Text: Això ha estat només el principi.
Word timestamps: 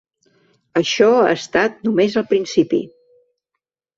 Això 0.79 1.09
ha 1.25 1.33
estat 1.41 1.77
només 1.89 2.17
el 2.21 2.27
principi. 2.33 2.79